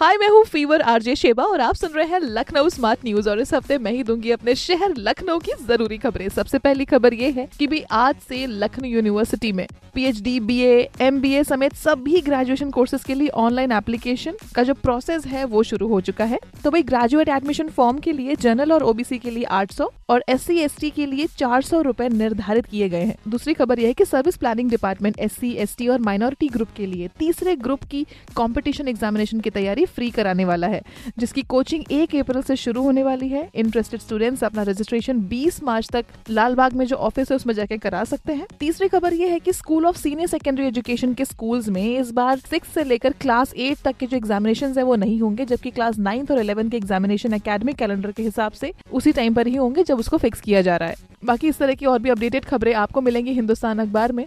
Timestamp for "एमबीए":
11.00-11.42